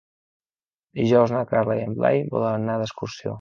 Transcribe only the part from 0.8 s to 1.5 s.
Dijous na